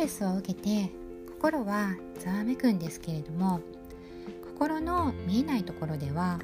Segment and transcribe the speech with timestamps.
[0.00, 0.90] レスを受けて
[1.28, 3.60] 心はざわめくんですけれども
[4.56, 6.38] 心の見えないところでは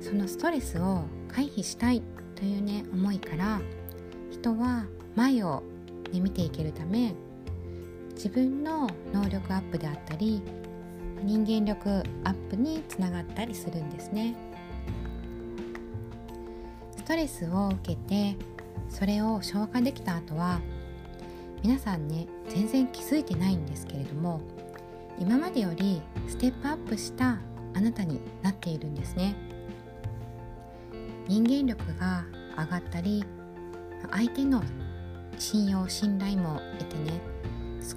[0.00, 2.02] そのストレスを回避したい
[2.34, 3.60] というね思いから
[4.30, 5.62] 人は前を、
[6.10, 7.14] ね、見ていけるため
[8.14, 10.42] 自分の能力アップであったり
[11.22, 14.36] 人間力アップにつながったりするんですね。
[16.96, 18.36] ストレスを受けて
[18.88, 20.60] それを消化できた後は
[21.62, 24.40] 皆さんね全然気づいてないんですけれども
[25.18, 27.38] 今までよりステップアップした
[27.74, 29.34] あなたになっているんですね。
[31.28, 32.24] 人間力が
[32.56, 33.24] 上がったり
[34.10, 34.62] 相手の
[35.38, 37.20] 信用信頼も得てね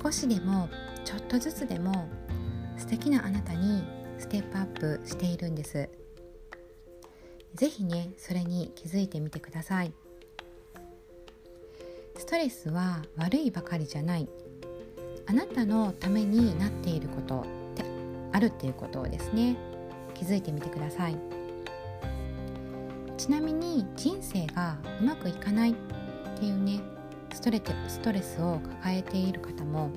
[0.03, 0.67] 少しでも
[1.05, 2.09] ちょっとずつでも
[2.77, 3.83] 素敵なあなたに
[4.17, 4.65] ステップアッ
[4.99, 5.89] プしているんです。
[7.55, 9.93] 是非ねそれに気づいてみてください。
[12.29, 14.29] トレスは悪いばかりじゃない。
[15.25, 17.83] あなたのためになっていることって
[18.31, 19.57] あるっていうことをですね。
[20.13, 21.17] 気づいてみてください。
[23.17, 25.75] ちなみに人生がうまくいかないっ
[26.37, 26.81] ていうね
[27.33, 29.89] ストレストレスを抱えている方も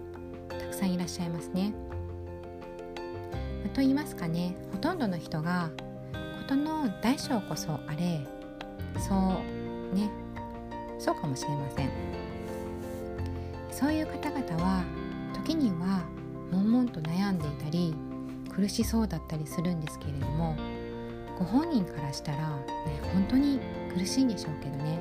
[0.49, 1.75] たくさんいらっしゃいますね。
[3.75, 5.69] と言いますかねほとんどの人が
[6.49, 8.27] 事の大小こそあれ
[8.99, 9.15] そ
[9.93, 10.11] うね
[10.99, 12.22] そうかもしれません。
[13.73, 14.85] そういう方々は
[15.35, 16.05] 時には
[16.53, 17.95] 悶々と悩んでいたり
[18.55, 20.55] 苦しそうだったりするんですけれども
[21.39, 23.59] ご本人からしたら、ね、本当に
[23.93, 24.99] 苦しいんでしょうけどね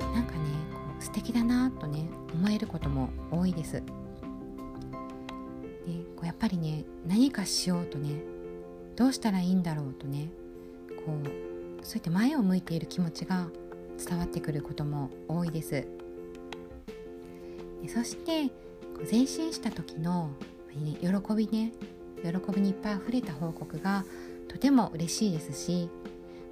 [0.00, 0.38] なんかね
[0.72, 3.80] こう素敵だなとね思えることも多いです。
[3.80, 3.84] ね、
[6.14, 8.20] こうやっぱりね何かしようとね
[8.94, 10.30] どうしたらいいんだろうとね
[11.06, 13.48] こうそういった前を向いている気持ちが
[14.06, 15.97] 伝わってくることも多いです。
[17.92, 18.50] そして
[19.10, 20.30] 前進した時の、
[21.00, 21.72] 喜びね。
[22.22, 24.04] 喜びにいっぱい溢れた報告が
[24.48, 25.88] とても嬉しいですし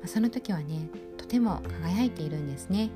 [0.04, 2.90] その時はねとても輝いているんですね。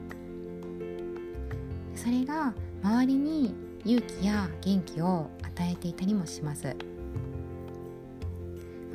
[1.96, 6.76] それが周りに勇気や元気を与えていたりもします。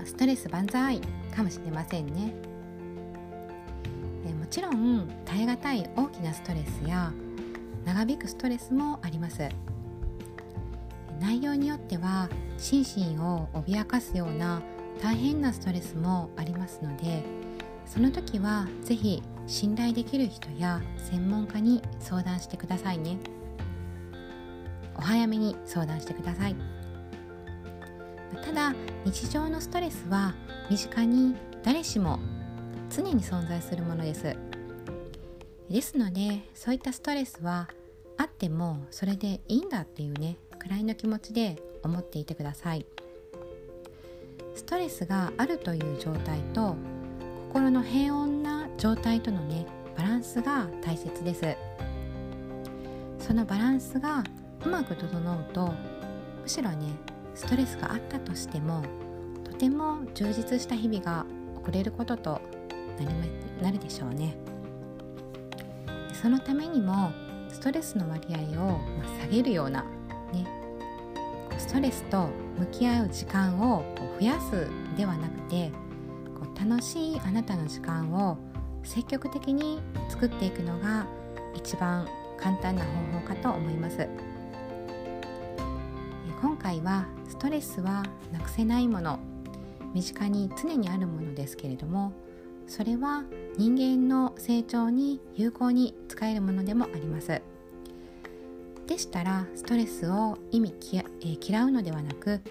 [0.06, 1.02] ストレス万歳
[1.36, 2.34] かもしれませんね。
[4.40, 7.12] もちろん耐え難い大きなストレスや
[7.86, 9.48] 長引くストレスもあります。
[11.20, 14.62] 内容によっては心身を脅かすような
[15.02, 17.24] 大変なストレスもありますので
[17.86, 23.18] その時は是非信頼できる人や専門家に相談してくださいね。
[24.98, 26.56] お早めに相談してください。
[28.44, 28.74] ただ
[29.06, 30.34] 日常のストレスは
[30.70, 32.20] 身近に誰しも
[32.90, 34.36] 常に存在するものです。
[35.70, 37.70] ですのでそういったストレスは
[38.18, 42.86] あってもそれでいいんだっていうねくらいの気持ちで思っていてください。
[44.56, 46.76] ストレスがあるという状態と
[47.54, 49.66] 心の平穏な状態とのね
[49.98, 51.58] バランスが大切です。
[53.20, 54.24] そのバランスが
[54.64, 55.74] うまく整うと
[56.42, 56.88] むしろね
[57.34, 58.84] ストレスがあったとしても
[59.44, 62.42] とても充実した日々が送れることと
[63.00, 64.36] なりなるでしょうね。
[66.22, 67.12] そのためにも
[67.50, 68.80] ストレスの割合を
[69.22, 69.84] 下げるような
[70.34, 70.48] ね
[71.58, 73.84] ストレスと向き合う時間を
[74.20, 74.68] 増やす
[74.98, 75.72] ではなくて
[76.60, 78.38] 楽しいあなたの時間を
[78.84, 81.06] 積極的に作っていくのが
[81.54, 84.08] 一番簡単な方法かと思います。
[86.42, 89.20] 今回はストレスはなくせないもの。
[89.96, 92.12] 身近に常にあるものですけれども
[92.68, 93.24] それは
[93.58, 97.42] 人間の成長に有効に使えるものでもあります。
[98.88, 102.42] でしたらストレスを意味き、えー、嫌うのではなく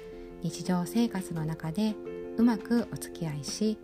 [0.42, 1.94] 日常生活の中で
[2.36, 3.78] うまくお付き合いし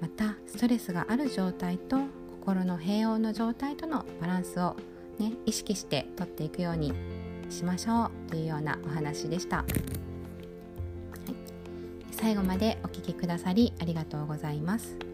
[0.00, 1.98] またストレスがある状態と
[2.40, 4.76] 心の平穏の状態とのバランスを、
[5.18, 6.94] ね、意識してとっていくように
[7.50, 9.66] しましょうというようなお話でした、はい、
[12.12, 15.09] 最後までお聴きくださりありがとうございます。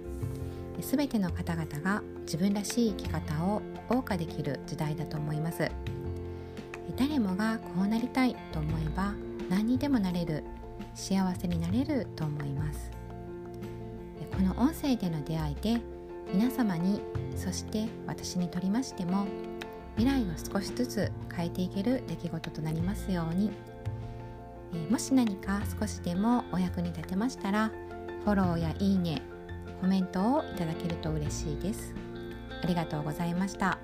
[0.81, 5.71] すべての方々が自分らしい生き方を謳歌できる時代だと思います。
[6.97, 9.13] 誰もがこうなりたいと思えば
[9.49, 10.45] 何にでもなれる
[10.95, 12.91] 幸せになれると思います。
[14.35, 15.81] この音声での出会いで
[16.33, 17.01] 皆様に
[17.37, 19.27] そして私にとりましても
[19.97, 23.51] 未来を少しずつ変えていける出来事となりますように。
[24.91, 27.71] もし何か少しでもお役に立てましたら
[28.25, 29.23] フォローやいいね
[29.81, 31.95] コメントをいただけると嬉しいです
[32.63, 33.79] ありがとうございました。